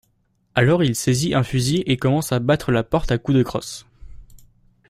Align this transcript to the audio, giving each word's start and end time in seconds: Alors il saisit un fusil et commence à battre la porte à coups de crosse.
Alors 0.55 0.83
il 0.83 0.95
saisit 0.95 1.35
un 1.35 1.43
fusil 1.43 1.83
et 1.85 1.95
commence 1.95 2.31
à 2.31 2.39
battre 2.39 2.71
la 2.71 2.81
porte 2.81 3.11
à 3.11 3.19
coups 3.19 3.37
de 3.37 3.43
crosse. 3.43 3.85